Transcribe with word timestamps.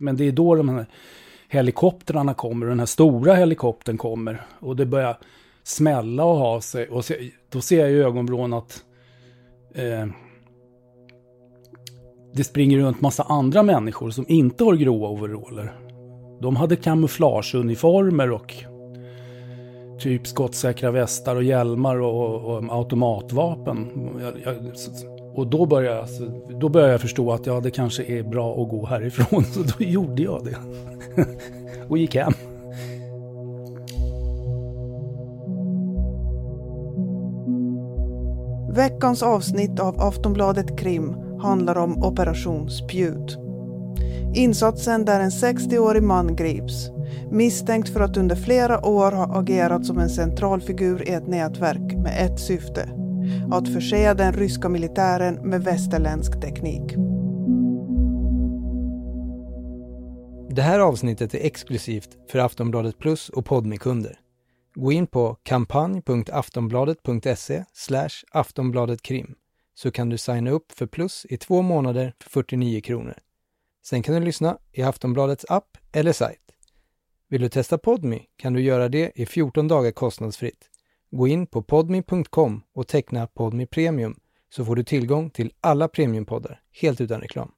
Men 0.00 0.16
det 0.16 0.28
är 0.28 0.32
då 0.32 0.54
de 0.54 0.68
här 0.68 0.86
helikoptrarna 1.48 2.34
kommer, 2.34 2.66
och 2.66 2.70
den 2.70 2.78
här 2.78 2.86
stora 2.86 3.34
helikoptern 3.34 3.98
kommer. 3.98 4.46
Och 4.60 4.76
det 4.76 4.86
börjar 4.86 5.18
smälla 5.62 6.24
och 6.24 6.36
ha 6.36 6.60
sig. 6.60 6.88
Och 6.88 7.04
se, 7.04 7.30
då 7.48 7.60
ser 7.60 7.80
jag 7.80 7.90
i 7.90 7.94
ögonvrån 7.94 8.52
att 8.52 8.84
eh, 9.74 10.06
det 12.34 12.44
springer 12.44 12.78
runt 12.78 13.00
massa 13.00 13.22
andra 13.22 13.62
människor 13.62 14.10
som 14.10 14.24
inte 14.28 14.64
har 14.64 14.74
gråa 14.74 15.08
overaller. 15.08 15.72
De 16.40 16.56
hade 16.56 16.76
kamouflageuniformer 16.76 18.30
och 18.30 18.54
typ 20.00 20.26
skottsäkra 20.26 20.90
västar 20.90 21.36
och 21.36 21.42
hjälmar 21.42 22.00
och, 22.00 22.44
och 22.44 22.64
automatvapen. 22.70 23.88
Jag, 24.20 24.32
jag, 24.44 24.56
och 25.34 25.46
då 25.46 25.66
började, 25.66 25.96
jag, 25.96 26.02
alltså, 26.02 26.22
då 26.60 26.68
började 26.68 26.92
jag 26.92 27.00
förstå 27.00 27.32
att 27.32 27.46
ja, 27.46 27.60
det 27.60 27.70
kanske 27.70 28.04
är 28.04 28.22
bra 28.22 28.62
att 28.62 28.68
gå 28.68 28.86
härifrån. 28.86 29.44
Så 29.52 29.60
då 29.62 29.84
gjorde 29.84 30.22
jag 30.22 30.44
det. 30.44 30.56
och 31.88 31.98
gick 31.98 32.14
hem. 32.14 32.32
Veckans 38.72 39.22
avsnitt 39.22 39.80
av 39.80 40.00
Aftonbladet 40.00 40.78
Krim 40.78 41.14
handlar 41.40 41.78
om 41.78 42.04
Operation 42.04 42.70
Spjut. 42.70 43.38
Insatsen 44.34 45.04
där 45.04 45.20
en 45.20 45.30
60-årig 45.30 46.02
man 46.02 46.36
grips 46.36 46.90
misstänkt 47.30 47.88
för 47.88 48.00
att 48.00 48.16
under 48.16 48.36
flera 48.36 48.86
år 48.86 49.12
ha 49.12 49.38
agerat 49.38 49.86
som 49.86 49.98
en 49.98 50.10
central 50.10 50.60
figur 50.60 51.08
i 51.08 51.12
ett 51.12 51.26
nätverk 51.26 51.96
med 51.96 52.26
ett 52.26 52.40
syfte. 52.40 52.88
Att 53.52 53.74
förse 53.74 54.14
den 54.14 54.32
ryska 54.32 54.68
militären 54.68 55.34
med 55.34 55.64
västerländsk 55.64 56.40
teknik. 56.40 56.96
Det 60.50 60.62
här 60.62 60.78
avsnittet 60.78 61.34
är 61.34 61.46
exklusivt 61.46 62.16
för 62.30 62.38
Aftonbladet 62.38 62.98
Plus 62.98 63.28
och 63.28 63.44
Podmi-kunder. 63.44 64.18
Gå 64.74 64.92
in 64.92 65.06
på 65.06 65.36
kampanj.aftonbladet.se 65.42 67.64
aftonbladetkrim 68.32 69.34
så 69.74 69.90
kan 69.90 70.08
du 70.08 70.18
signa 70.18 70.50
upp 70.50 70.72
för 70.72 70.86
Plus 70.86 71.26
i 71.28 71.36
två 71.36 71.62
månader 71.62 72.14
för 72.22 72.30
49 72.30 72.80
kronor. 72.80 73.14
Sen 73.86 74.02
kan 74.02 74.14
du 74.14 74.20
lyssna 74.20 74.58
i 74.72 74.82
Aftonbladets 74.82 75.46
app 75.48 75.78
eller 75.92 76.12
sajt. 76.12 76.49
Vill 77.30 77.40
du 77.40 77.48
testa 77.48 77.78
Podmi 77.78 78.26
kan 78.36 78.52
du 78.52 78.62
göra 78.62 78.88
det 78.88 79.12
i 79.14 79.26
14 79.26 79.68
dagar 79.68 79.90
kostnadsfritt. 79.90 80.70
Gå 81.10 81.28
in 81.28 81.46
på 81.46 81.62
podmi.com 81.62 82.62
och 82.74 82.88
teckna 82.88 83.26
Podmi 83.26 83.66
Premium 83.66 84.16
så 84.48 84.64
får 84.64 84.76
du 84.76 84.84
tillgång 84.84 85.30
till 85.30 85.52
alla 85.60 85.88
premiumpoddar 85.88 86.60
helt 86.80 87.00
utan 87.00 87.20
reklam. 87.20 87.52